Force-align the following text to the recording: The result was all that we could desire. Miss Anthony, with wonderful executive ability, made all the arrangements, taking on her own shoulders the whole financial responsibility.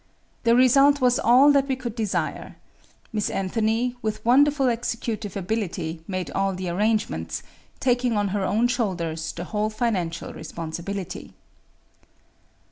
The 0.45 0.55
result 0.55 0.99
was 0.99 1.19
all 1.19 1.51
that 1.51 1.67
we 1.67 1.75
could 1.75 1.93
desire. 1.93 2.55
Miss 3.13 3.29
Anthony, 3.29 3.95
with 4.01 4.25
wonderful 4.25 4.67
executive 4.67 5.37
ability, 5.37 6.01
made 6.07 6.31
all 6.31 6.53
the 6.55 6.69
arrangements, 6.69 7.43
taking 7.79 8.17
on 8.17 8.29
her 8.29 8.43
own 8.43 8.67
shoulders 8.67 9.31
the 9.31 9.43
whole 9.43 9.69
financial 9.69 10.33
responsibility. 10.33 11.33